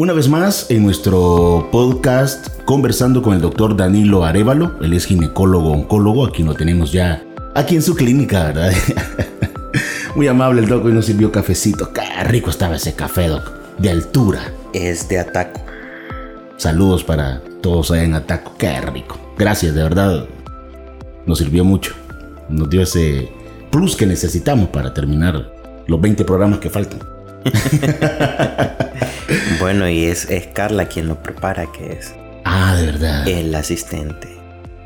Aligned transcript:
Una 0.00 0.14
vez 0.14 0.30
más, 0.30 0.70
en 0.70 0.82
nuestro 0.82 1.68
podcast, 1.70 2.48
conversando 2.64 3.20
con 3.20 3.34
el 3.34 3.42
doctor 3.42 3.76
Danilo 3.76 4.24
Arevalo, 4.24 4.76
él 4.80 4.94
es 4.94 5.04
ginecólogo 5.04 5.72
oncólogo, 5.72 6.24
aquí 6.24 6.42
lo 6.42 6.54
tenemos 6.54 6.90
ya, 6.90 7.22
aquí 7.54 7.74
en 7.74 7.82
su 7.82 7.94
clínica, 7.94 8.44
¿verdad? 8.44 8.72
Muy 10.16 10.26
amable 10.26 10.62
el 10.62 10.68
doc, 10.68 10.86
y 10.86 10.92
nos 10.92 11.04
sirvió 11.04 11.30
cafecito. 11.30 11.92
Qué 11.92 12.24
rico 12.24 12.48
estaba 12.48 12.76
ese 12.76 12.94
café, 12.94 13.28
doc, 13.28 13.52
de 13.76 13.90
altura. 13.90 14.40
Es 14.72 15.06
de 15.06 15.18
Ataco. 15.18 15.60
Saludos 16.56 17.04
para 17.04 17.42
todos 17.60 17.90
allá 17.90 18.04
en 18.04 18.14
Ataco, 18.14 18.54
qué 18.56 18.80
rico. 18.80 19.20
Gracias, 19.36 19.74
de 19.74 19.82
verdad, 19.82 20.24
nos 21.26 21.36
sirvió 21.36 21.62
mucho. 21.62 21.92
Nos 22.48 22.70
dio 22.70 22.80
ese 22.80 23.30
plus 23.70 23.96
que 23.96 24.06
necesitamos 24.06 24.70
para 24.70 24.94
terminar 24.94 25.52
los 25.86 26.00
20 26.00 26.24
programas 26.24 26.58
que 26.58 26.70
faltan. 26.70 27.19
bueno, 29.60 29.88
y 29.88 30.04
es, 30.04 30.28
Carla 30.52 30.86
quien 30.86 31.08
lo 31.08 31.22
prepara, 31.22 31.66
que 31.72 31.92
es. 31.92 32.14
Ah, 32.44 32.74
de 32.76 32.86
verdad. 32.86 33.28
El 33.28 33.54
asistente. 33.54 34.28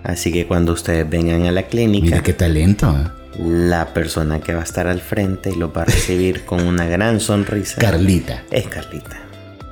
Así 0.03 0.33
que 0.33 0.47
cuando 0.47 0.73
ustedes 0.73 1.09
vengan 1.09 1.47
a 1.47 1.53
la 1.53 1.65
clínica. 1.65 2.05
Mira 2.05 2.23
qué 2.23 2.35
talento. 2.35 2.91
¿eh? 2.91 3.09
La 3.43 3.95
persona 3.95 4.41
que 4.41 4.55
va 4.55 4.61
a 4.61 4.65
estar 4.65 4.87
al 4.87 5.01
frente 5.01 5.51
y 5.51 5.57
los 5.57 5.71
va 5.71 5.83
a 5.83 5.85
recibir 5.87 6.45
con 6.45 6.67
una 6.67 6.87
gran 6.87 7.21
sonrisa. 7.21 7.81
Carlita. 7.81 8.43
Es 8.51 8.67
Carlita. 8.67 9.21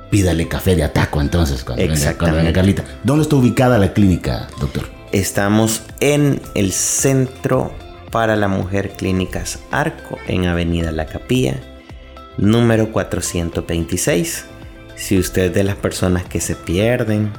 Pídale 0.09 0.47
café 0.47 0.75
de 0.75 0.83
ataco 0.83 1.21
entonces 1.21 1.63
cuando 1.63 1.83
Exactamente. 1.83 2.53
Carlita. 2.53 2.83
¿Dónde 3.03 3.23
está 3.23 3.35
ubicada 3.35 3.77
la 3.77 3.93
clínica, 3.93 4.47
doctor? 4.59 4.87
Estamos 5.11 5.83
en 5.99 6.41
el 6.55 6.71
Centro 6.71 7.71
para 8.11 8.35
la 8.35 8.47
Mujer 8.47 8.91
Clínicas 8.91 9.59
Arco, 9.71 10.19
en 10.27 10.45
Avenida 10.45 10.91
La 10.91 11.07
Capilla, 11.07 11.55
número 12.37 12.91
426. 12.91 14.45
Si 14.95 15.17
usted 15.17 15.45
es 15.45 15.53
de 15.53 15.63
las 15.63 15.75
personas 15.75 16.25
que 16.25 16.39
se 16.39 16.55
pierden, 16.55 17.31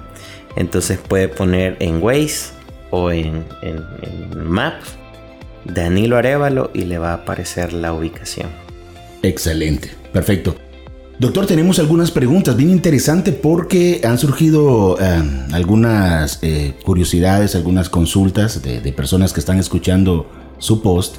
entonces 0.57 0.99
puede 0.99 1.29
poner 1.29 1.77
en 1.81 2.03
Waze 2.03 2.53
o 2.91 3.11
en, 3.11 3.45
Maps 4.37 4.97
Danilo 5.65 6.17
Arevalo 6.17 6.71
y 6.75 6.85
le 6.85 6.99
va 6.99 7.13
a 7.13 7.15
aparecer 7.15 7.73
la 7.73 7.93
ubicación. 7.93 8.49
Excelente, 9.23 9.91
perfecto. 10.13 10.55
Doctor, 11.19 11.47
tenemos 11.47 11.79
algunas 11.79 12.11
preguntas 12.11 12.57
bien 12.57 12.71
interesantes 12.71 13.35
porque 13.35 14.01
han 14.05 14.19
surgido 14.19 14.99
eh, 15.01 15.23
algunas 15.53 16.41
eh, 16.43 16.75
curiosidades, 16.85 17.55
algunas 17.55 17.89
consultas 17.89 18.63
de, 18.63 18.93
personas 18.93 19.33
que 19.33 19.41
están 19.41 19.59
escuchando 19.59 20.29
su 20.59 20.83
post 20.83 21.17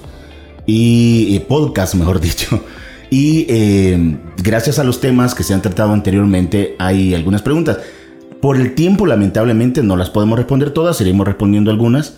y 0.67 1.39
podcast, 1.47 1.95
mejor 1.95 2.19
dicho. 2.21 2.61
Y 3.09 3.45
eh, 3.49 4.17
gracias 4.43 4.79
a 4.79 4.83
los 4.83 4.99
temas 5.01 5.35
que 5.35 5.43
se 5.43 5.53
han 5.53 5.61
tratado 5.61 5.93
anteriormente, 5.93 6.75
hay 6.79 7.13
algunas 7.13 7.41
preguntas. 7.41 7.79
Por 8.41 8.57
el 8.57 8.75
tiempo, 8.75 9.05
lamentablemente, 9.05 9.81
no 9.83 9.95
las 9.95 10.09
podemos 10.09 10.37
responder 10.37 10.71
todas, 10.71 10.99
iremos 11.01 11.25
respondiendo 11.25 11.71
algunas. 11.71 12.17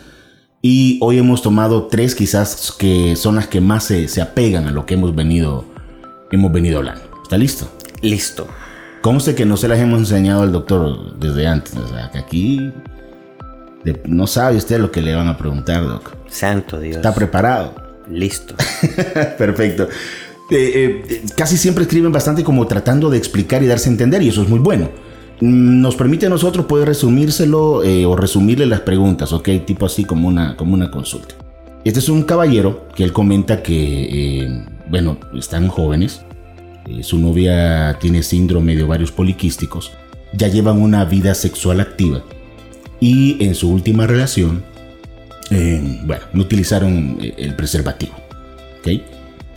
Y 0.61 0.97
hoy 1.01 1.19
hemos 1.19 1.41
tomado 1.41 1.87
tres 1.87 2.15
quizás 2.15 2.73
que 2.77 3.15
son 3.15 3.35
las 3.35 3.47
que 3.47 3.61
más 3.61 3.83
se, 3.83 4.07
se 4.07 4.21
apegan 4.21 4.67
a 4.67 4.71
lo 4.71 4.85
que 4.85 4.95
hemos 4.95 5.15
venido, 5.15 5.65
hemos 6.31 6.51
venido 6.51 6.79
hablando. 6.79 7.03
¿Está 7.23 7.37
listo? 7.37 7.69
Listo. 8.01 8.47
¿Cómo 9.01 9.19
sé 9.19 9.35
que 9.35 9.45
no 9.45 9.55
se 9.55 9.67
las 9.67 9.79
hemos 9.79 9.99
enseñado 9.99 10.41
al 10.41 10.51
doctor 10.51 11.17
desde 11.19 11.47
antes? 11.47 11.75
O 11.75 11.87
sea, 11.87 12.09
que 12.11 12.17
aquí 12.17 12.73
no 14.05 14.27
sabe 14.27 14.57
usted 14.57 14.79
lo 14.79 14.91
que 14.91 15.01
le 15.01 15.15
van 15.15 15.27
a 15.27 15.37
preguntar, 15.37 15.85
doc. 15.85 16.15
Santo 16.27 16.79
Dios. 16.79 16.97
¿Está 16.97 17.13
preparado? 17.13 17.75
Listo. 18.09 18.55
Perfecto. 19.37 19.87
Eh, 20.49 21.03
eh, 21.09 21.25
casi 21.35 21.57
siempre 21.57 21.83
escriben 21.83 22.11
bastante 22.11 22.43
como 22.43 22.65
tratando 22.67 23.09
de 23.09 23.17
explicar 23.17 23.63
y 23.63 23.67
darse 23.67 23.89
a 23.89 23.91
entender 23.91 24.21
y 24.21 24.29
eso 24.29 24.43
es 24.43 24.49
muy 24.49 24.59
bueno. 24.59 24.89
Nos 25.41 25.95
permite 25.95 26.25
a 26.25 26.29
nosotros 26.29 26.65
poder 26.65 26.87
resumírselo 26.87 27.83
eh, 27.83 28.05
o 28.05 28.15
resumirle 28.15 28.65
las 28.65 28.81
preguntas, 28.81 29.33
¿ok? 29.33 29.49
Tipo 29.65 29.85
así 29.85 30.03
como 30.03 30.27
una, 30.27 30.55
como 30.55 30.73
una 30.73 30.89
consulta. 30.89 31.35
Este 31.83 31.99
es 31.99 32.09
un 32.09 32.23
caballero 32.23 32.87
que 32.95 33.03
él 33.03 33.13
comenta 33.13 33.61
que, 33.61 34.65
bueno, 34.89 35.19
están 35.37 35.67
jóvenes, 35.69 36.21
su 37.01 37.19
novia 37.19 37.97
tiene 38.01 38.23
síndrome 38.23 38.75
de 38.75 38.83
ovarios 38.83 39.11
poliquísticos, 39.11 39.91
ya 40.33 40.47
llevan 40.49 40.81
una 40.81 41.05
vida 41.05 41.33
sexual 41.33 41.79
activa 41.79 42.23
y 42.99 43.41
en 43.45 43.55
su 43.55 43.71
última 43.71 44.05
relación, 44.05 44.65
bueno, 45.49 46.23
no 46.33 46.41
utilizaron 46.41 47.19
el 47.21 47.55
preservativo. 47.55 48.15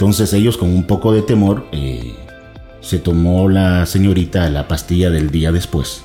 Entonces 0.01 0.33
ellos 0.33 0.57
con 0.57 0.71
un 0.71 0.85
poco 0.85 1.13
de 1.13 1.21
temor 1.21 1.67
se 2.81 2.99
tomó 2.99 3.51
la 3.51 3.85
señorita 3.85 4.49
la 4.49 4.67
pastilla 4.67 5.11
del 5.11 5.31
día 5.31 5.53
después. 5.53 6.05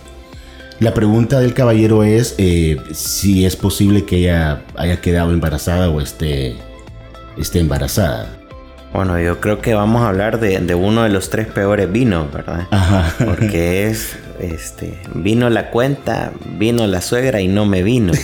La 0.81 0.94
pregunta 0.94 1.39
del 1.39 1.53
caballero 1.53 2.03
es 2.03 2.35
si 2.91 3.45
es 3.45 3.56
posible 3.56 4.03
que 4.03 4.17
ella 4.17 4.63
haya 4.75 5.00
quedado 5.00 5.31
embarazada 5.31 5.89
o 5.89 6.01
esté, 6.01 6.57
esté 7.38 7.59
embarazada. 7.61 8.28
Bueno, 8.91 9.17
yo 9.17 9.39
creo 9.39 9.61
que 9.61 9.73
vamos 9.73 10.01
a 10.01 10.09
hablar 10.09 10.41
de, 10.41 10.75
uno 10.75 11.03
de 11.03 11.09
los 11.09 11.29
tres 11.29 11.47
peores 11.47 11.89
vinos, 11.89 12.29
¿verdad? 12.33 12.67
Ajá. 12.72 13.13
Porque 13.23 13.88
es, 13.88 14.17
este, 14.41 15.00
vino 15.13 15.50
la 15.50 15.69
cuenta, 15.69 16.33
vino 16.57 16.85
la 16.85 17.00
suegra 17.00 17.39
y 17.39 17.47
no 17.47 17.66
me 17.66 17.81
vino. 17.81 18.12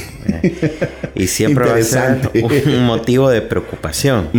Y 1.14 1.28
siempre 1.28 1.66
va 1.66 1.76
a 1.76 1.82
ser 1.84 2.32
un 2.66 2.86
motivo 2.86 3.30
de 3.30 3.42
preocupación. 3.42 4.30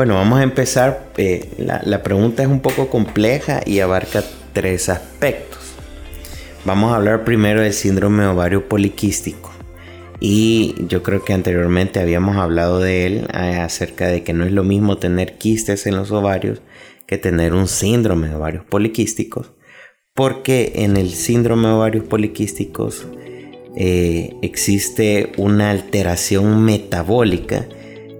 Bueno, 0.00 0.14
vamos 0.14 0.40
a 0.40 0.44
empezar. 0.44 1.10
Eh, 1.18 1.46
la, 1.58 2.02
pregunta 2.02 2.42
es 2.42 2.48
un 2.48 2.60
poco 2.60 2.88
compleja 2.88 3.60
y 3.66 3.80
abarca 3.80 4.24
tres 4.54 4.88
aspectos. 4.88 5.58
Vamos 6.64 6.90
a 6.90 6.96
hablar 6.96 7.22
primero 7.22 7.60
del 7.60 7.74
síndrome 7.74 8.24
ovario 8.24 8.66
poliquístico. 8.66 9.52
Y 10.18 10.74
yo 10.88 11.02
creo 11.02 11.22
que 11.22 11.34
anteriormente 11.34 12.00
habíamos 12.00 12.38
hablado 12.38 12.80
de 12.80 13.04
él 13.04 13.28
eh, 13.34 13.58
acerca 13.58 14.06
de 14.06 14.22
que 14.24 14.32
no 14.32 14.46
es 14.46 14.52
lo 14.52 14.64
mismo 14.64 14.96
tener 14.96 15.36
quistes 15.36 15.86
en 15.86 15.96
los 15.96 16.10
ovarios 16.12 16.62
que 17.06 17.18
tener 17.18 17.52
un 17.52 17.68
síndrome 17.68 18.30
de 18.30 18.36
ovarios 18.36 18.64
poliquísticos. 18.64 19.52
Porque 20.14 20.72
en 20.76 20.96
el 20.96 21.10
síndrome 21.10 21.68
de 21.68 21.74
ovarios 21.74 22.04
poliquísticos 22.06 23.06
eh, 23.76 24.34
existe 24.40 25.32
una 25.36 25.70
alteración 25.70 26.64
metabólica 26.64 27.66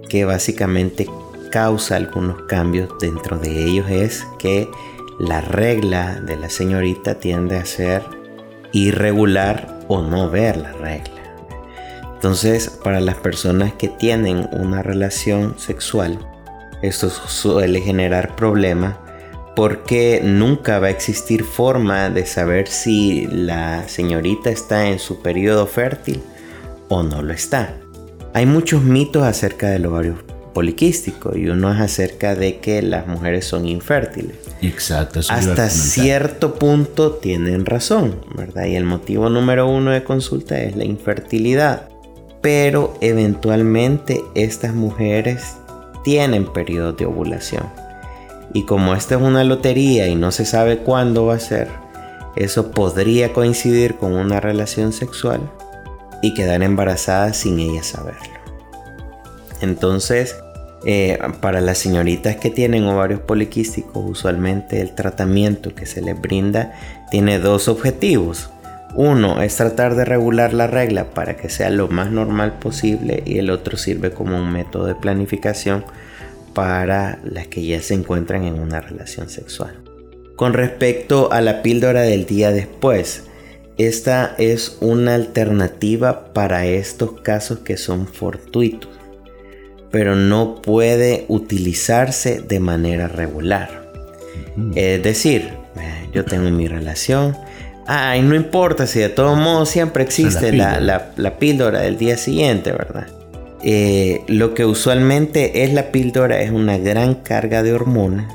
que 0.09 0.25
básicamente 0.25 1.07
causa 1.51 1.97
algunos 1.97 2.41
cambios. 2.43 2.89
Dentro 2.99 3.37
de 3.37 3.65
ellos 3.65 3.87
es 3.91 4.25
que 4.39 4.67
la 5.19 5.41
regla 5.41 6.19
de 6.19 6.37
la 6.37 6.49
señorita 6.49 7.19
tiende 7.19 7.57
a 7.57 7.65
ser 7.65 8.03
irregular 8.71 9.79
o 9.87 10.01
no 10.01 10.31
ver 10.31 10.57
la 10.57 10.71
regla. 10.71 11.21
Entonces, 12.15 12.69
para 12.83 12.99
las 12.99 13.15
personas 13.15 13.73
que 13.73 13.87
tienen 13.87 14.49
una 14.51 14.81
relación 14.81 15.59
sexual, 15.59 16.17
esto 16.81 17.09
suele 17.09 17.81
generar 17.81 18.35
problemas 18.35 18.95
porque 19.55 20.21
nunca 20.23 20.79
va 20.79 20.87
a 20.87 20.91
existir 20.91 21.43
forma 21.43 22.09
de 22.09 22.25
saber 22.25 22.67
si 22.67 23.27
la 23.27 23.87
señorita 23.87 24.49
está 24.49 24.87
en 24.87 24.97
su 24.97 25.21
periodo 25.21 25.67
fértil 25.67 26.23
o 26.89 27.03
no 27.03 27.21
lo 27.21 27.33
está. 27.33 27.75
Hay 28.33 28.45
muchos 28.45 28.81
mitos 28.81 29.23
acerca 29.23 29.67
del 29.69 29.85
ovario 29.85 30.30
poliquístico 30.53 31.37
y 31.37 31.47
uno 31.47 31.73
es 31.73 31.79
acerca 31.79 32.35
de 32.35 32.59
que 32.59 32.81
las 32.81 33.07
mujeres 33.07 33.45
son 33.45 33.67
infértiles. 33.67 34.37
Exacto. 34.61 35.19
Hasta 35.29 35.69
cierto 35.69 36.55
punto 36.55 37.13
tienen 37.13 37.65
razón, 37.65 38.17
¿verdad? 38.35 38.65
Y 38.65 38.75
el 38.75 38.85
motivo 38.85 39.29
número 39.29 39.67
uno 39.67 39.91
de 39.91 40.03
consulta 40.03 40.59
es 40.59 40.75
la 40.75 40.85
infertilidad 40.85 41.91
pero 42.41 42.95
eventualmente 43.01 44.23
estas 44.33 44.73
mujeres 44.73 45.57
tienen 46.03 46.51
periodos 46.51 46.97
de 46.97 47.05
ovulación. 47.05 47.63
Y 48.53 48.65
como 48.65 48.95
esta 48.95 49.15
es 49.15 49.21
una 49.21 49.43
lotería 49.43 50.07
y 50.07 50.15
no 50.15 50.31
se 50.31 50.45
sabe 50.45 50.79
cuándo 50.79 51.27
va 51.27 51.35
a 51.35 51.39
ser, 51.39 51.69
eso 52.35 52.71
podría 52.71 53.31
coincidir 53.31 53.95
con 53.95 54.13
una 54.13 54.39
relación 54.39 54.91
sexual 54.91 55.39
y 56.21 56.33
quedar 56.33 56.63
embarazada 56.63 57.33
sin 57.33 57.59
ella 57.59 57.83
saberlo. 57.83 58.30
Entonces, 59.61 60.35
eh, 60.85 61.19
para 61.41 61.61
las 61.61 61.77
señoritas 61.77 62.37
que 62.37 62.49
tienen 62.49 62.85
ovarios 62.85 63.19
poliquísticos, 63.19 64.03
usualmente 64.03 64.81
el 64.81 64.95
tratamiento 64.95 65.75
que 65.75 65.85
se 65.85 66.01
les 66.01 66.19
brinda 66.19 66.73
tiene 67.11 67.39
dos 67.39 67.67
objetivos. 67.67 68.49
Uno 68.95 69.41
es 69.41 69.55
tratar 69.55 69.95
de 69.95 70.03
regular 70.03 70.53
la 70.53 70.67
regla 70.67 71.11
para 71.11 71.37
que 71.37 71.49
sea 71.49 71.69
lo 71.69 71.87
más 71.87 72.11
normal 72.11 72.59
posible 72.59 73.23
y 73.25 73.37
el 73.37 73.49
otro 73.49 73.77
sirve 73.77 74.11
como 74.11 74.37
un 74.37 74.51
método 74.51 74.85
de 74.85 74.95
planificación 74.95 75.85
para 76.53 77.19
las 77.23 77.47
que 77.47 77.63
ya 77.63 77.81
se 77.81 77.93
encuentran 77.93 78.43
en 78.43 78.59
una 78.59 78.81
relación 78.81 79.29
sexual. 79.29 79.79
Con 80.35 80.53
respecto 80.53 81.31
a 81.31 81.39
la 81.39 81.61
píldora 81.61 82.01
del 82.01 82.25
día 82.25 82.51
después, 82.51 83.25
esta 83.77 84.35
es 84.37 84.77
una 84.81 85.15
alternativa 85.15 86.33
para 86.33 86.65
estos 86.65 87.21
casos 87.21 87.59
que 87.59 87.77
son 87.77 88.07
fortuitos, 88.07 88.90
pero 89.91 90.15
no 90.15 90.61
puede 90.61 91.25
utilizarse 91.27 92.41
de 92.41 92.59
manera 92.59 93.07
regular. 93.07 93.81
Es 94.75 95.03
decir, 95.03 95.49
yo 96.13 96.25
tengo 96.25 96.49
mi 96.49 96.67
relación. 96.67 97.37
Ay, 97.87 98.21
no 98.21 98.35
importa 98.35 98.87
si 98.87 98.99
de 98.99 99.09
todos 99.09 99.37
modos 99.37 99.69
siempre 99.69 100.03
existe 100.03 100.53
la, 100.53 101.39
píldora 101.39 101.81
del 101.81 101.97
día 101.97 102.17
siguiente, 102.17 102.71
¿verdad? 102.71 103.07
Eh, 103.63 104.23
lo 104.27 104.53
que 104.53 104.65
usualmente 104.65 105.63
es 105.63 105.73
la 105.73 105.91
píldora 105.91 106.41
es 106.41 106.51
una 106.51 106.77
gran 106.77 107.15
carga 107.15 107.61
de 107.61 107.73
hormonas 107.73 108.33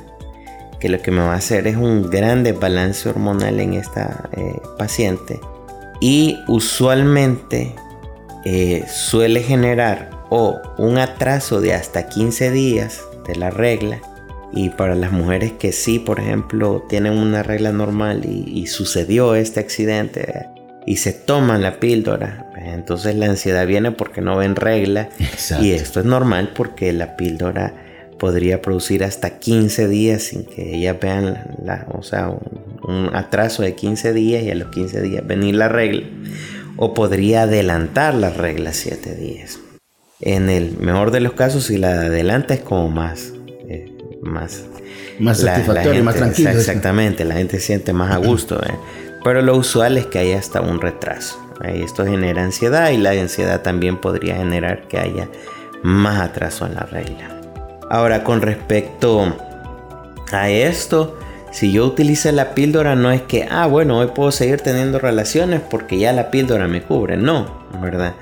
que 0.79 0.88
lo 0.88 1.00
que 1.00 1.11
me 1.11 1.20
va 1.20 1.32
a 1.32 1.37
hacer 1.37 1.67
es 1.67 1.76
un 1.76 2.11
gran 2.11 2.44
desbalance 2.44 3.08
hormonal 3.08 3.61
en 3.61 3.75
esta 3.75 4.29
eh, 4.37 4.61
paciente 4.79 5.41
y 6.00 6.38
usualmente 6.47 7.75
eh, 8.44 8.85
suele 8.88 9.43
generar 9.43 10.11
o 10.31 10.61
un 10.78 10.99
atraso 10.99 11.61
de 11.61 11.75
hasta 11.75 12.08
15 12.08 12.50
días 12.50 13.02
de 13.26 13.37
la 13.37 13.50
regla. 13.50 14.00
Y 14.52 14.70
para 14.70 14.94
las 14.94 15.12
mujeres 15.12 15.52
que 15.52 15.73
sí, 15.73 15.99
por 15.99 16.20
ejemplo, 16.20 16.84
tienen 16.88 17.19
una 17.19 17.43
regla 17.43 17.73
normal 17.73 18.25
y, 18.25 18.67
sucedió 18.69 19.34
este 19.34 19.61
accidente 19.61 20.46
y 20.87 20.96
se 20.96 21.12
toman 21.12 21.62
la 21.62 21.78
píldora, 21.81 22.46
entonces 22.56 23.17
la 23.17 23.26
ansiedad 23.26 23.67
viene 23.67 23.90
porque 23.90 24.20
no 24.20 24.37
ven 24.37 24.56
regla. 24.56 25.08
Y 25.61 25.73
esto 25.73 26.00
es 26.00 26.06
normal 26.06 26.52
porque 26.55 26.93
la 26.93 27.17
píldora 27.17 27.75
podría 28.19 28.62
producir 28.62 29.05
hasta 29.05 29.38
15 29.38 29.88
días 29.88 30.22
sin 30.22 30.44
que 30.44 30.76
ellas 30.76 30.96
vean 31.00 31.56
la, 31.62 31.87
o 31.93 32.02
sea, 32.02 32.31
un, 32.31 33.11
atraso 33.14 33.62
de 33.62 33.75
15 33.75 34.12
días 34.12 34.43
y 34.43 34.50
a 34.50 34.55
los 34.55 34.69
15 34.70 35.02
días 35.02 35.26
venir 35.26 35.56
la 35.56 35.69
regla. 35.69 36.06
O 36.79 36.93
podría 36.93 37.43
adelantar 37.43 38.14
la 38.14 38.31
regla 38.31 38.72
7 38.72 39.14
días. 39.14 39.58
En 40.20 40.48
el 40.48 40.78
mejor 40.78 41.10
de 41.10 41.20
los 41.20 41.32
casos 41.32 41.64
si 41.64 41.76
la 41.76 41.92
adelanta 41.92 42.54
es 42.54 42.60
como 42.60 42.88
más 42.88 43.32
eh, 43.68 43.96
más 44.22 44.64
más 45.18 45.38
satisfactorio, 45.38 46.04
más 46.04 46.16
tranquilo. 46.16 46.50
Exactamente, 46.50 47.24
la 47.24 47.34
gente 47.34 47.58
se 47.58 47.66
siente 47.66 47.92
más 47.92 48.12
a 48.12 48.18
gusto. 48.18 48.60
¿eh? 48.62 48.74
Pero 49.24 49.42
lo 49.42 49.56
usual 49.56 49.98
es 49.98 50.06
que 50.06 50.18
haya 50.18 50.38
hasta 50.38 50.60
un 50.60 50.80
retraso. 50.80 51.38
¿eh? 51.64 51.82
Esto 51.84 52.04
genera 52.04 52.44
ansiedad 52.44 52.90
y 52.90 52.98
la 52.98 53.10
ansiedad 53.10 53.62
también 53.62 53.98
podría 53.98 54.36
generar 54.36 54.88
que 54.88 54.98
haya 54.98 55.28
más 55.82 56.20
atraso 56.20 56.66
en 56.66 56.74
la 56.74 56.82
regla. 56.82 57.40
Ahora, 57.90 58.24
con 58.24 58.42
respecto 58.42 59.36
a 60.32 60.50
esto, 60.50 61.19
si 61.52 61.72
yo 61.72 61.86
utilicé 61.86 62.32
la 62.32 62.54
píldora, 62.54 62.96
no 62.96 63.12
es 63.12 63.22
que, 63.22 63.46
ah, 63.50 63.66
bueno, 63.66 63.98
hoy 63.98 64.08
puedo 64.08 64.32
seguir 64.32 64.60
teniendo 64.60 64.98
relaciones 64.98 65.60
porque 65.60 65.98
ya 65.98 66.12
la 66.12 66.30
píldora 66.30 66.66
me 66.69 66.82
cubre. 66.82 67.16
No, 67.16 67.66
¿verdad? 67.80 68.14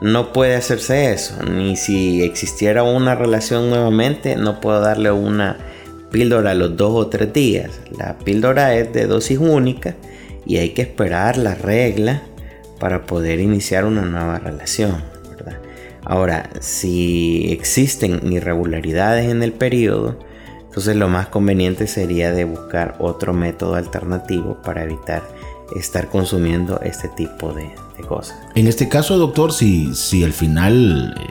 No 0.00 0.32
puede 0.32 0.56
hacerse 0.56 1.12
eso. 1.12 1.42
Ni 1.44 1.76
si 1.76 2.22
existiera 2.22 2.82
una 2.82 3.14
relación 3.14 3.68
nuevamente, 3.68 4.36
no 4.36 4.60
puedo 4.60 4.80
darle 4.80 5.10
una 5.10 5.58
píldora 6.10 6.52
a 6.52 6.54
los 6.54 6.76
dos 6.76 6.92
o 6.94 7.08
tres 7.08 7.32
días. 7.32 7.80
La 7.96 8.18
píldora 8.18 8.74
es 8.74 8.92
de 8.92 9.06
dosis 9.06 9.38
única 9.38 9.96
y 10.46 10.56
hay 10.56 10.70
que 10.70 10.82
esperar 10.82 11.36
la 11.36 11.54
regla 11.54 12.22
para 12.78 13.06
poder 13.06 13.40
iniciar 13.40 13.84
una 13.84 14.02
nueva 14.02 14.38
relación. 14.38 15.02
Ahora, 16.02 16.48
si 16.60 17.52
existen 17.52 18.32
irregularidades 18.32 19.30
en 19.30 19.42
el 19.42 19.52
periodo, 19.52 20.18
entonces 20.64 20.96
lo 20.96 21.08
más 21.08 21.28
conveniente 21.28 21.86
sería 21.86 22.32
de 22.32 22.44
buscar 22.44 22.96
otro 22.98 23.34
método 23.34 23.74
alternativo 23.74 24.56
para 24.62 24.82
evitar 24.82 25.22
estar 25.76 26.08
consumiendo 26.08 26.80
este 26.82 27.08
tipo 27.08 27.52
de, 27.52 27.70
cosas. 28.00 28.38
En 28.54 28.66
este 28.66 28.88
caso, 28.88 29.18
doctor, 29.18 29.52
si, 29.52 29.94
si 29.94 30.24
al 30.24 30.32
final 30.32 31.14
eh, 31.18 31.24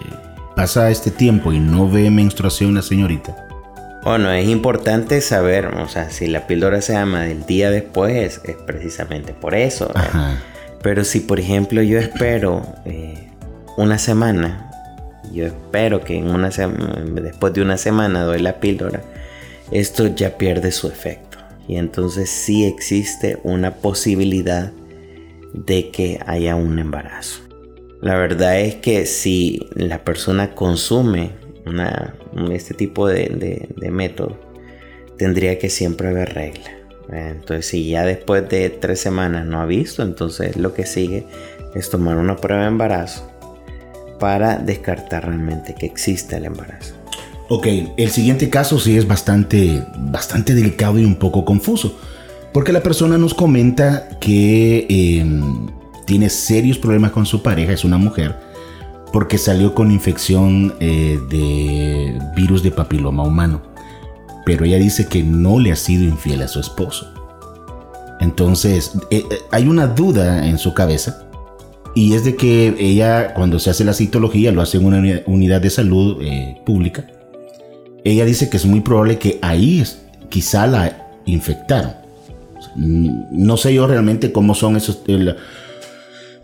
pasa 0.56 0.90
este 0.90 1.12
tiempo 1.12 1.54
y 1.54 1.60
no 1.60 1.90
ve 1.90 2.10
menstruación 2.10 2.76
la 2.76 2.82
señorita. 2.82 3.36
Bueno, 4.04 4.32
es 4.32 4.48
importante 4.48 5.20
saber, 5.22 5.68
o 5.68 5.88
sea, 5.90 6.10
si 6.10 6.28
la 6.28 6.48
píldora 6.48 6.82
se 6.82 6.94
llama 6.94 7.24
del 7.24 7.46
día 7.46 7.70
después, 7.70 8.40
es, 8.44 8.56
precisamente 8.66 9.34
por 9.34 9.56
eso. 9.56 9.92
Pero 10.82 11.04
si, 11.04 11.20
por 11.20 11.40
ejemplo, 11.40 11.82
yo 11.82 12.00
espero 12.00 12.66
eh, 12.86 13.30
una 13.76 13.98
semana 13.98 14.70
yo 15.34 15.46
espero 15.46 16.02
que 16.02 16.18
en 16.18 16.30
una 16.30 16.50
después 16.50 17.54
de 17.54 17.62
una 17.62 17.78
semana 17.78 18.24
doy 18.24 18.40
la 18.40 18.60
píldora, 18.60 19.02
esto 19.72 20.08
ya 20.08 20.38
pierde 20.38 20.72
su 20.72 20.88
efecto. 20.88 21.38
Y 21.68 21.78
entonces 21.78 22.30
sí 22.30 22.66
existe 22.66 23.38
una 23.44 23.76
posibilidad 23.76 24.72
de 25.54 25.90
que 25.90 26.20
haya 26.26 26.56
un 26.56 26.80
embarazo. 26.80 27.42
La 28.02 28.16
verdad 28.16 28.60
es 28.60 28.76
que 28.76 29.06
si 29.06 29.68
la 29.74 30.04
persona 30.04 30.56
consume 30.56 31.32
este 32.52 32.74
tipo 32.74 33.08
de, 33.08 33.68
de 33.76 33.92
método, 33.92 34.40
tendría 35.18 35.60
que 35.60 35.70
siempre 35.70 36.08
haber 36.08 36.34
regla. 36.34 36.72
Entonces, 37.12 37.66
si 37.66 37.90
ya 37.90 38.06
después 38.06 38.48
de 38.50 38.70
tres 38.70 39.02
semanas 39.02 39.46
no 39.46 39.60
ha 39.60 39.66
visto, 39.66 40.04
entonces 40.04 40.56
lo 40.56 40.74
que 40.74 40.86
sigue 40.86 41.26
es 41.76 41.90
tomar 41.90 42.18
una 42.18 42.38
prueba 42.38 42.64
de 42.64 42.70
embarazo 42.70 43.30
para 44.20 44.58
descartar 44.58 45.26
realmente 45.26 45.76
que 45.76 45.86
exista 45.86 46.38
el 46.38 46.46
embarazo. 46.46 46.96
Ok, 47.50 47.68
el 47.98 48.12
siguiente 48.12 48.50
caso 48.50 48.80
sí 48.80 48.96
es 48.96 49.08
bastante, 49.08 49.84
bastante 49.98 50.54
delicado 50.54 51.00
y 51.00 51.06
un 51.06 51.16
poco 51.16 51.46
confuso, 51.46 52.00
porque 52.54 52.72
la 52.72 52.82
persona 52.82 53.18
nos 53.18 53.34
comenta 53.34 54.10
que 54.20 54.86
em, 54.90 55.68
tiene 56.06 56.30
serios 56.30 56.78
problemas 56.78 57.12
con 57.12 57.26
su 57.26 57.44
pareja, 57.44 57.74
es 57.74 57.84
una 57.84 57.98
mujer, 57.98 58.36
porque 59.14 59.38
salió 59.38 59.74
con 59.74 59.92
infección 59.92 60.74
eh, 60.80 61.20
de 61.30 62.20
virus 62.36 62.64
de 62.64 62.72
papiloma 62.72 63.24
humano, 63.24 63.62
pero 64.46 64.66
ella 64.66 64.78
dice 64.78 65.08
que 65.08 65.24
no 65.24 65.60
le 65.60 65.72
ha 65.72 65.76
sido 65.76 66.04
infiel 66.04 66.42
a 66.42 66.48
su 66.48 66.60
esposo. 66.60 67.14
Entonces, 68.20 68.94
eh, 69.12 69.24
eh, 69.30 69.38
hay 69.52 69.68
una 69.68 69.88
duda 69.88 70.48
en 70.48 70.58
su 70.58 70.74
cabeza 70.74 71.28
y 71.96 72.14
es 72.14 72.24
de 72.24 72.36
que 72.36 72.76
ella, 72.80 73.34
cuando 73.34 73.60
se 73.60 73.70
hace 73.70 73.84
la 73.84 73.94
citología, 73.94 74.52
lo 74.52 74.62
hace 74.62 74.78
en 74.78 74.86
una 74.86 75.22
unidad 75.26 75.62
de 75.62 75.70
salud 75.70 76.18
pública. 76.66 77.06
Ella 78.04 78.26
dice 78.26 78.50
que 78.50 78.58
es 78.58 78.66
muy 78.66 78.82
probable 78.82 79.18
que 79.18 79.40
ahí 79.42 79.84
quizá 80.30 80.68
la 80.68 81.08
infectaron. 81.26 81.99
No 82.80 83.58
sé 83.58 83.74
yo 83.74 83.88
realmente 83.88 84.32
cómo 84.32 84.56
son 84.56 84.78
esos. 84.78 85.02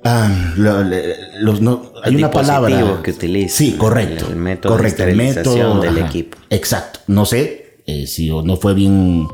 Ah, 0.03 0.53
los, 0.57 1.61
no, 1.61 1.93
hay 2.03 2.15
una 2.15 2.29
palabra 2.29 3.01
que 3.01 3.11
utiliza. 3.11 3.55
Sí, 3.57 3.73
correcto. 3.73 4.27
El, 4.29 4.35
método 4.35 4.77
de 4.77 4.87
esterilización 4.87 5.81
del 5.81 5.97
equipo. 5.99 6.37
Exacto. 6.49 6.99
No 7.07 7.25
sé 7.25 7.79
eh, 7.85 8.05
si 8.05 8.29
no 8.29 8.57
fue 8.57 8.73
bien 8.73 9.27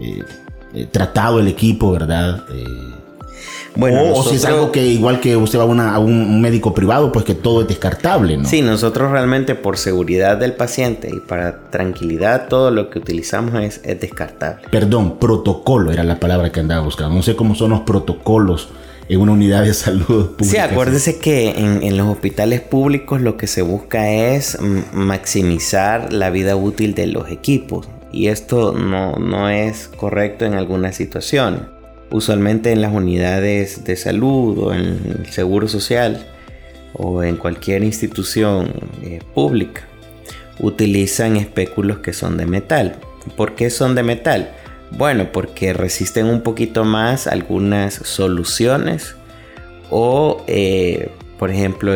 eh, 0.00 0.86
tratado 0.90 1.40
el 1.40 1.48
equipo, 1.48 1.90
¿verdad? 1.92 2.44
Bueno, 3.76 4.12
o, 4.12 4.22
si 4.22 4.36
es 4.36 4.44
algo 4.44 4.70
que 4.70 4.86
igual 4.86 5.20
que 5.20 5.36
usted 5.36 5.58
va 5.58 5.64
a, 5.64 5.98
un 5.98 6.40
médico 6.40 6.72
privado, 6.74 7.10
pues 7.10 7.24
que 7.24 7.34
todo 7.34 7.62
es 7.62 7.68
descartable, 7.68 8.36
¿no? 8.36 8.48
Sí, 8.48 8.62
nosotros 8.62 9.10
realmente 9.10 9.54
por 9.54 9.78
seguridad 9.78 10.36
del 10.36 10.52
paciente 10.52 11.10
y 11.12 11.20
para 11.20 11.70
tranquilidad 11.70 12.48
todo 12.48 12.70
lo 12.70 12.90
que 12.90 13.00
utilizamos 13.00 13.54
es, 13.62 13.82
descartable. 13.82 14.62
Perdón, 14.70 15.18
protocolo 15.18 15.92
era 15.92 16.04
la 16.04 16.20
palabra 16.20 16.52
que 16.52 16.60
andaba 16.60 16.84
buscando. 16.84 17.14
No 17.14 17.22
sé 17.22 17.34
cómo 17.34 17.54
son 17.54 17.70
los 17.70 17.80
protocolos 17.80 18.68
en 19.08 19.20
una 19.20 19.32
unidad 19.32 19.64
de 19.64 19.74
salud 19.74 20.36
pública. 20.36 20.44
Sí, 20.44 20.56
acuérdese 20.58 21.18
que 21.18 21.50
en, 21.50 21.96
los 21.96 22.08
hospitales 22.08 22.60
públicos 22.60 23.20
lo 23.20 23.36
que 23.36 23.46
se 23.46 23.62
busca 23.62 24.10
es 24.10 24.56
maximizar 24.92 26.12
la 26.12 26.30
vida 26.30 26.54
útil 26.54 26.94
de 26.94 27.08
los 27.08 27.30
equipos 27.30 27.88
y 28.12 28.28
esto 28.28 28.72
no, 28.72 29.16
no 29.16 29.48
es 29.48 29.88
correcto 29.88 30.44
en 30.44 30.54
algunas 30.54 30.94
situaciones 30.94 31.73
usualmente 32.14 32.70
en 32.70 32.80
las 32.80 32.92
unidades 32.92 33.82
de 33.82 33.96
salud 33.96 34.56
o 34.58 34.72
en 34.72 35.00
el 35.18 35.32
seguro 35.32 35.66
social 35.66 36.24
o 36.92 37.24
en 37.24 37.36
cualquier 37.36 37.82
institución 37.82 38.70
eh, 39.02 39.18
pública 39.34 39.82
utilizan 40.60 41.34
espéculos 41.36 41.98
que 41.98 42.12
son 42.12 42.36
de 42.36 42.46
metal. 42.46 42.94
¿Por 43.36 43.56
qué 43.56 43.68
son 43.68 43.96
de 43.96 44.04
metal? 44.04 44.52
Bueno, 44.92 45.32
porque 45.32 45.72
resisten 45.72 46.26
un 46.26 46.42
poquito 46.42 46.84
más 46.84 47.26
algunas 47.26 47.94
soluciones 47.94 49.16
o, 49.90 50.44
eh, 50.46 51.10
por 51.36 51.50
ejemplo, 51.50 51.94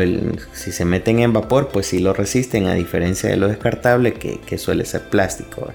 si 0.52 0.72
se 0.72 0.84
meten 0.84 1.20
en 1.20 1.32
vapor, 1.32 1.68
pues 1.68 1.86
sí 1.86 2.00
lo 2.00 2.12
resisten 2.12 2.66
a 2.66 2.74
diferencia 2.74 3.30
de 3.30 3.36
lo 3.36 3.46
descartable 3.46 4.14
que, 4.14 4.58
suele 4.58 4.84
ser 4.84 5.02
plástico. 5.02 5.72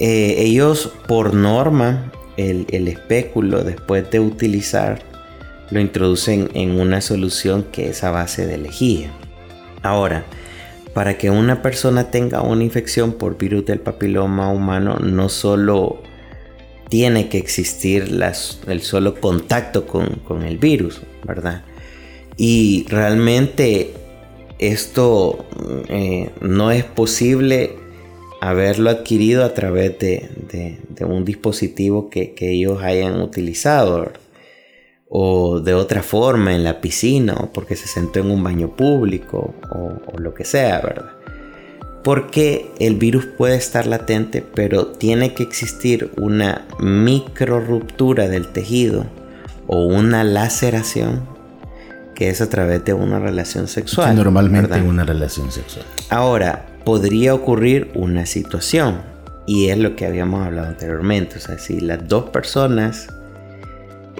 Eh, 0.00 0.34
ellos 0.36 0.92
por 1.06 1.32
norma 1.32 2.12
el, 2.48 2.88
espéculo 2.88 3.62
después 3.62 4.10
de 4.10 4.20
utilizar 4.20 5.02
lo 5.70 5.80
introducen 5.80 6.50
en 6.54 6.80
una 6.80 7.00
solución 7.00 7.64
que 7.70 7.90
es 7.90 8.02
a 8.02 8.10
base 8.10 8.46
de 8.46 8.58
lejía. 8.58 9.10
Ahora, 9.82 10.24
para 10.94 11.16
que 11.16 11.30
una 11.30 11.62
persona 11.62 12.10
tenga 12.10 12.42
una 12.42 12.64
infección 12.64 13.12
por 13.12 13.38
virus 13.38 13.66
del 13.66 13.80
papiloma 13.80 14.50
humano, 14.50 14.96
no 14.96 15.28
solo 15.28 16.02
tiene 16.88 17.28
que 17.28 17.38
existir 17.38 18.20
el 18.66 18.82
solo 18.82 19.14
contacto 19.14 19.86
con, 19.86 20.42
el 20.42 20.58
virus, 20.58 21.02
¿verdad? 21.24 21.62
Y 22.36 22.84
realmente 22.88 23.92
esto 24.58 25.46
eh, 25.88 26.30
no 26.40 26.72
es 26.72 26.82
posible 26.84 27.79
haberlo 28.40 28.90
adquirido 28.90 29.44
a 29.44 29.54
través 29.54 29.98
de, 29.98 30.78
un 31.04 31.24
dispositivo 31.24 32.08
que, 32.10 32.34
ellos 32.40 32.82
hayan 32.82 33.20
utilizado 33.20 34.12
o 35.08 35.60
de 35.60 35.74
otra 35.74 36.02
forma 36.02 36.54
en 36.54 36.64
la 36.64 36.80
piscina 36.80 37.34
o 37.34 37.52
porque 37.52 37.76
se 37.76 37.86
sentó 37.86 38.20
en 38.20 38.30
un 38.30 38.42
baño 38.42 38.76
público 38.76 39.54
o, 39.72 39.92
o 40.06 40.18
lo 40.18 40.34
que 40.34 40.44
sea, 40.44 40.80
¿verdad? 40.80 41.10
Porque 42.02 42.70
el 42.78 42.94
virus 42.94 43.26
puede 43.26 43.56
estar 43.56 43.86
latente, 43.86 44.42
pero 44.54 44.86
tiene 44.86 45.34
que 45.34 45.42
existir 45.42 46.10
una 46.16 46.66
micro 46.78 47.60
ruptura 47.60 48.28
del 48.28 48.48
tejido 48.48 49.04
o 49.66 49.84
una 49.84 50.24
laceración 50.24 51.28
que 52.14 52.28
es 52.28 52.40
a 52.40 52.48
través 52.48 52.84
de 52.84 52.92
una 52.92 53.18
relación 53.18 53.66
sexual. 53.66 54.14
normalmente 54.14 54.80
una 54.80 55.04
relación 55.04 55.50
sexual. 55.50 55.84
Ahora, 56.10 56.69
podría 56.84 57.34
ocurrir 57.34 57.90
una 57.94 58.26
situación, 58.26 59.02
y 59.46 59.68
es 59.68 59.78
lo 59.78 59.96
que 59.96 60.06
habíamos 60.06 60.46
hablado 60.46 60.68
anteriormente, 60.68 61.36
o 61.38 61.40
sea, 61.40 61.58
si 61.58 61.80
las 61.80 62.06
dos 62.06 62.30
personas 62.30 63.08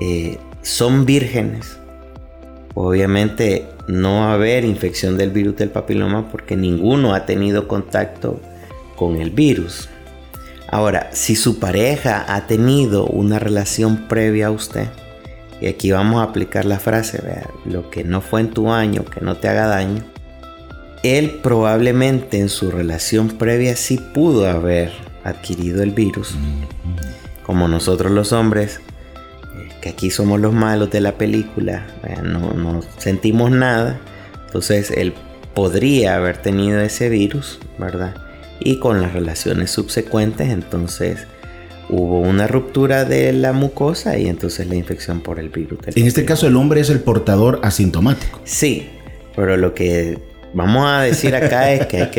eh, 0.01 0.39
son 0.63 1.07
vírgenes, 1.07 1.79
obviamente 2.75 3.67
no 3.87 4.21
va 4.21 4.31
a 4.31 4.35
haber 4.35 4.65
infección 4.65 5.17
del 5.17 5.31
virus 5.31 5.57
del 5.57 5.71
papiloma 5.71 6.29
porque 6.31 6.57
ninguno 6.57 7.15
ha 7.15 7.27
tenido 7.27 7.69
contacto 7.69 8.41
con 8.97 9.17
el 9.17 9.31
virus. 9.31 9.89
Ahora, 10.69 11.11
si 11.13 11.35
su 11.35 11.59
pareja 11.59 12.25
ha 12.29 12.47
tenido 12.47 13.07
una 13.07 13.39
relación 13.39 14.09
previa 14.09 14.49
a 14.49 14.51
usted, 14.53 14.89
y 15.61 15.67
aquí 15.67 15.91
vamos 15.91 16.21
a 16.21 16.25
aplicar 16.25 16.65
la 16.65 16.79
frase, 16.79 17.21
lo 17.65 17.91
que 17.91 18.05
no 18.05 18.21
fue 18.21 18.41
en 18.41 18.51
tu 18.51 18.73
año, 18.73 19.05
que 19.05 19.21
no 19.21 19.37
te 19.37 19.49
haga 19.49 19.67
daño, 19.67 20.05
él 21.03 21.41
probablemente 21.43 22.39
en 22.39 22.49
su 22.49 22.71
relación 22.71 23.29
previa 23.29 23.77
sí 23.77 23.99
pudo 24.13 24.49
haber 24.49 24.93
adquirido 25.25 25.83
el 25.83 25.93
virus, 25.93 26.35
como 27.45 27.69
nosotros 27.69 28.13
los 28.13 28.33
hombres 28.33 28.81
que 29.81 29.89
aquí 29.89 30.11
somos 30.11 30.41
los 30.41 30.53
malos 30.53 30.91
de 30.91 31.01
la 31.01 31.17
película, 31.17 31.87
no, 32.23 32.53
no 32.53 32.83
sentimos 32.99 33.51
nada, 33.51 33.99
entonces 34.47 34.91
él 34.91 35.15
podría 35.55 36.17
haber 36.17 36.37
tenido 36.37 36.81
ese 36.81 37.09
virus, 37.09 37.59
¿verdad? 37.79 38.15
Y 38.61 38.79
con 38.79 39.01
las 39.01 39.15
relaciones 39.15 39.71
subsecuentes, 39.71 40.51
entonces 40.51 41.27
hubo 41.89 42.21
una 42.21 42.47
ruptura 42.47 43.05
de 43.05 43.33
la 43.33 43.53
mucosa 43.53 44.19
y 44.19 44.29
entonces 44.29 44.67
la 44.69 44.77
infección 44.77 45.23
por 45.23 45.39
el 45.39 45.49
virus. 45.49 45.79
En 45.87 46.07
este 46.07 46.25
caso 46.25 46.47
el 46.47 46.57
hombre 46.57 46.81
es 46.81 46.91
el 46.91 47.01
portador 47.01 47.61
asintomático. 47.63 48.41
Sí, 48.45 48.91
pero 49.35 49.57
lo 49.57 49.75
que 49.75 50.19
vamos 50.55 50.87
a 50.87 51.03
decir 51.03 51.35
acá 51.35 51.73
es 51.73 51.87
que, 51.87 52.11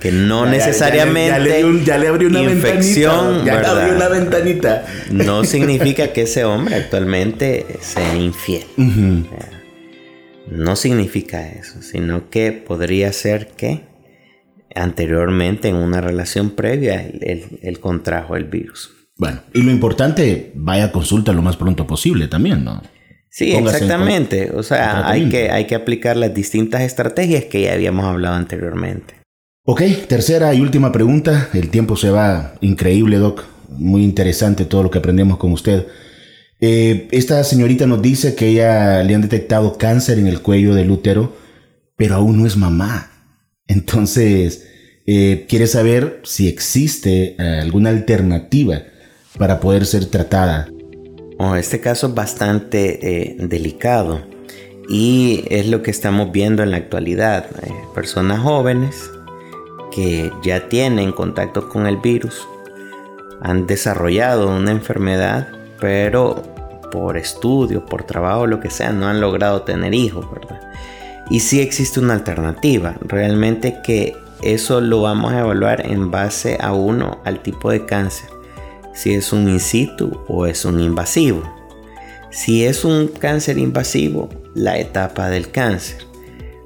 que, 0.00 0.12
no 0.12 0.46
necesariamente 0.50 1.84
ya, 1.84 1.98
le, 1.98 2.08
abrió 2.08 2.28
una 2.28 2.42
infección, 2.42 3.44
ventanita, 3.44 3.44
ya 3.44 3.60
le 3.60 3.66
abrió 3.66 3.96
una 3.96 4.08
ventanita. 4.08 4.86
No 5.10 5.44
significa 5.44 6.12
que 6.12 6.22
ese 6.22 6.44
hombre 6.44 6.76
actualmente 6.76 7.66
sea 7.80 8.16
infiel. 8.16 8.64
No 10.50 10.76
significa 10.76 11.48
eso, 11.48 11.82
sino 11.82 12.30
que 12.30 12.52
podría 12.52 13.12
ser 13.12 13.48
que 13.48 13.82
anteriormente 14.74 15.68
en 15.68 15.76
una 15.76 16.00
relación 16.00 16.50
previa 16.50 17.00
él, 17.00 17.80
contrajo 17.80 18.36
el 18.36 18.44
virus. 18.44 18.92
Bueno, 19.16 19.40
y 19.54 19.62
lo 19.62 19.70
importante, 19.70 20.52
vaya 20.54 20.84
a 20.86 20.92
consulta 20.92 21.32
lo 21.32 21.42
más 21.42 21.56
pronto 21.56 21.86
posible 21.86 22.28
también, 22.28 22.64
¿no? 22.64 22.82
Sí, 23.36 23.52
exactamente. 23.52 24.50
O 24.54 24.62
sea, 24.62 25.06
hay 25.06 25.28
que, 25.28 25.50
hay 25.50 25.66
que 25.66 25.74
aplicar 25.74 26.16
las 26.16 26.32
distintas 26.32 26.80
estrategias 26.80 27.44
que 27.44 27.60
ya 27.60 27.74
habíamos 27.74 28.06
hablado 28.06 28.34
anteriormente. 28.34 29.12
Ok, 29.62 29.82
tercera 30.08 30.54
y 30.54 30.62
última 30.62 30.90
pregunta. 30.90 31.50
El 31.52 31.68
tiempo 31.68 31.98
se 31.98 32.08
va 32.08 32.54
increíble, 32.62 33.18
Doc. 33.18 33.44
Muy 33.68 34.04
interesante 34.04 34.64
todo 34.64 34.84
lo 34.84 34.90
que 34.90 34.96
aprendemos 34.96 35.36
con 35.36 35.52
usted. 35.52 35.86
Eh, 36.62 37.08
esta 37.10 37.44
señorita 37.44 37.86
nos 37.86 38.00
dice 38.00 38.34
que 38.34 38.48
ella 38.48 39.02
le 39.02 39.14
han 39.14 39.20
detectado 39.20 39.76
cáncer 39.76 40.18
en 40.18 40.28
el 40.28 40.40
cuello 40.40 40.74
del 40.74 40.90
útero, 40.90 41.36
pero 41.94 42.14
aún 42.14 42.38
no 42.38 42.46
es 42.46 42.56
mamá. 42.56 43.10
Entonces, 43.66 44.66
eh, 45.06 45.44
quiere 45.46 45.66
saber 45.66 46.22
si 46.24 46.48
existe 46.48 47.36
eh, 47.38 47.60
alguna 47.60 47.90
alternativa 47.90 48.82
para 49.36 49.60
poder 49.60 49.84
ser 49.84 50.06
tratada 50.06 50.70
Oh, 51.38 51.54
este 51.54 51.80
caso 51.80 52.06
es 52.06 52.14
bastante 52.14 52.98
eh, 53.02 53.36
delicado 53.38 54.22
y 54.88 55.44
es 55.50 55.68
lo 55.68 55.82
que 55.82 55.90
estamos 55.90 56.32
viendo 56.32 56.62
en 56.62 56.70
la 56.70 56.78
actualidad. 56.78 57.44
Eh, 57.62 57.74
personas 57.94 58.40
jóvenes 58.40 59.10
que 59.92 60.32
ya 60.42 60.70
tienen 60.70 61.12
contacto 61.12 61.68
con 61.68 61.86
el 61.86 61.98
virus 61.98 62.48
han 63.42 63.66
desarrollado 63.66 64.48
una 64.48 64.70
enfermedad, 64.70 65.48
pero 65.78 66.42
por 66.90 67.18
estudio, 67.18 67.84
por 67.84 68.04
trabajo, 68.04 68.46
lo 68.46 68.58
que 68.58 68.70
sea, 68.70 68.92
no 68.92 69.06
han 69.06 69.20
logrado 69.20 69.60
tener 69.60 69.92
hijos, 69.92 70.26
¿verdad? 70.32 70.62
Y 71.28 71.40
sí 71.40 71.60
existe 71.60 72.00
una 72.00 72.14
alternativa, 72.14 72.96
realmente 73.02 73.80
que 73.84 74.16
eso 74.42 74.80
lo 74.80 75.02
vamos 75.02 75.34
a 75.34 75.40
evaluar 75.40 75.84
en 75.84 76.10
base 76.10 76.56
a 76.58 76.72
uno, 76.72 77.20
al 77.24 77.42
tipo 77.42 77.70
de 77.70 77.84
cáncer 77.84 78.35
si 78.96 79.12
es 79.12 79.32
un 79.32 79.48
in 79.48 79.60
situ 79.60 80.24
o 80.26 80.46
es 80.46 80.64
un 80.64 80.80
invasivo. 80.80 81.42
Si 82.30 82.64
es 82.64 82.84
un 82.84 83.08
cáncer 83.08 83.58
invasivo, 83.58 84.30
la 84.54 84.78
etapa 84.78 85.28
del 85.28 85.50
cáncer. 85.50 85.98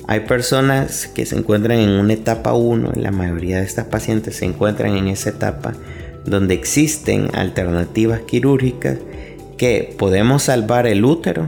Hay 0.07 0.21
personas 0.21 1.07
que 1.09 1.27
se 1.27 1.37
encuentran 1.37 1.79
en 1.79 1.91
una 1.91 2.13
etapa 2.15 2.53
1, 2.55 2.93
la 2.95 3.11
mayoría 3.11 3.59
de 3.59 3.65
estas 3.65 3.87
pacientes 3.87 4.37
se 4.37 4.45
encuentran 4.45 4.97
en 4.97 5.09
esa 5.09 5.31
etapa 5.31 5.75
donde 6.25 6.55
existen 6.55 7.31
alternativas 7.35 8.21
quirúrgicas 8.21 8.99
que 9.57 9.95
podemos 9.99 10.45
salvar 10.45 10.87
el 10.87 11.05
útero 11.05 11.47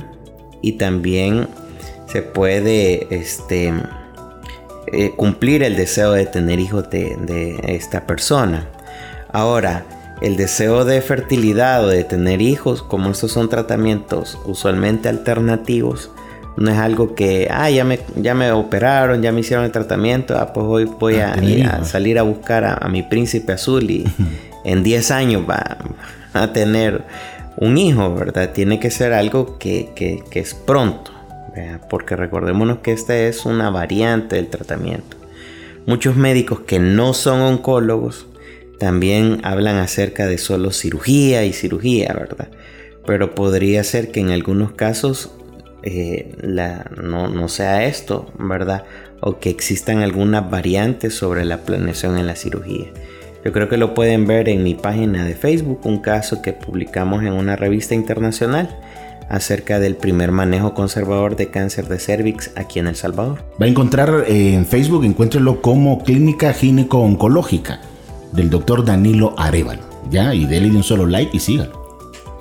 y 0.62 0.73
también 0.73 1.47
se 2.07 2.23
puede 2.23 3.07
este, 3.11 3.73
eh, 4.93 5.11
cumplir 5.17 5.62
el 5.62 5.77
deseo 5.77 6.12
de 6.12 6.27
tener 6.27 6.59
hijos 6.59 6.91
de, 6.91 7.17
de 7.17 7.75
esta 7.75 8.07
persona. 8.07 8.69
Ahora, 9.33 9.85
el 10.23 10.37
deseo 10.37 10.85
de 10.85 11.00
fertilidad 11.00 11.85
o 11.85 11.88
de 11.88 12.05
tener 12.05 12.41
hijos, 12.41 12.83
como 12.83 13.11
estos 13.11 13.33
son 13.33 13.49
tratamientos 13.49 14.38
usualmente 14.47 15.09
alternativos, 15.09 16.11
no 16.57 16.71
es 16.71 16.79
algo 16.79 17.17
que, 17.17 17.49
ah, 17.50 17.71
ya 17.71 17.85
me, 17.85 17.99
ya 18.14 18.33
me 18.35 18.52
operaron, 18.52 19.21
ya 19.21 19.33
me 19.33 19.41
hicieron 19.41 19.64
el 19.64 19.73
tratamiento, 19.73 20.38
ah, 20.38 20.52
pues 20.52 20.64
hoy 20.69 20.85
voy 20.85 21.17
a, 21.17 21.35
salir 21.85 22.19
a 22.21 22.23
buscar 22.23 22.64
a, 22.64 22.88
mi 22.88 23.02
príncipe 23.02 23.52
azul 23.52 23.91
y 23.91 24.05
en 24.64 24.85
10 24.85 25.11
años 25.11 25.43
va 25.49 25.79
a 26.33 26.52
tener 26.52 27.02
un 27.57 27.76
hijo, 27.76 28.14
¿verdad? 28.14 28.52
Tiene 28.52 28.79
que 28.79 28.93
ser 28.93 29.12
algo 29.14 29.59
que, 29.59 29.91
que 29.95 30.38
es 30.38 30.55
pronto, 30.55 31.11
porque 31.91 32.14
recordémonos 32.14 32.79
que 32.79 32.93
esta 32.93 33.17
es 33.17 33.45
una 33.45 33.71
variante 33.71 34.37
del 34.37 34.49
tratamiento. 34.49 35.17
Muchos 35.85 36.14
médicos 36.14 36.61
que 36.61 36.79
no 36.79 37.12
son 37.12 37.41
oncólogos, 37.41 38.26
también 38.83 39.39
hablan 39.45 39.77
acerca 39.77 40.27
de 40.27 40.39
solo 40.39 40.73
cirugía 40.73 41.45
y 41.45 41.53
cirugía, 41.53 42.12
¿verdad? 42.19 42.49
Pero 43.07 43.33
podría 43.33 43.85
ser 43.85 44.11
que 44.11 44.19
en 44.19 44.31
algunos 44.31 44.73
casos 44.73 45.31
eh, 45.85 46.35
no, 46.43 47.49
sea 47.49 47.85
esto, 47.85 48.33
¿verdad? 48.41 48.83
O 49.21 49.39
que 49.39 49.51
existan 49.51 50.01
algunas 50.01 50.51
variantes 50.51 51.15
sobre 51.15 51.45
la 51.45 51.59
planeación 51.59 52.19
en 52.19 52.27
la 52.27 52.35
cirugía. 52.35 52.87
Yo 53.45 53.53
creo 53.53 53.69
que 53.69 53.77
lo 53.77 53.95
pueden 53.95 54.27
ver 54.27 54.49
en 54.49 54.65
mi 54.65 54.75
página 54.75 55.25
de 55.25 55.37
Facebook, 55.37 55.83
un 55.85 55.99
caso 55.99 56.43
que 56.43 56.53
publicamos 56.53 57.23
en 57.23 57.35
una 57.35 57.55
revista 57.55 57.95
internacional 57.95 58.81
acerca 59.29 59.79
del 59.79 59.95
primer 59.95 60.33
manejo 60.33 60.75
conservador 60.75 61.37
de 61.37 61.51
cáncer 61.51 61.87
de 61.87 62.01
cervix 62.01 62.51
aquí 62.57 62.81
en 62.81 62.89
El 62.89 62.97
Salvador. 62.97 63.45
Va 63.62 63.67
a 63.67 63.69
encontrar 63.69 64.25
eh, 64.27 64.55
en 64.55 64.67
Facebook, 64.67 65.05
encuéntrelo 65.05 65.62
como 65.62 66.03
Clínica 66.03 66.53
Gineco-Oncológica 66.53 67.92
del 68.33 68.51
doctor 68.51 68.85
Danilo 68.85 69.35
Arevalo. 69.39 69.83
Ya, 70.11 70.35
y 70.35 70.47
déle 70.47 70.71
un 70.71 70.83
solo 70.83 71.07
like 71.07 71.37
y 71.37 71.41
sígalo. 71.41 71.73